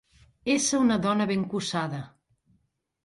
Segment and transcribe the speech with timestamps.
[0.53, 2.01] Ésser una dona ben cossada.